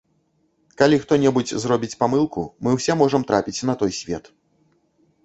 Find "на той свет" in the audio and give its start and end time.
3.73-4.25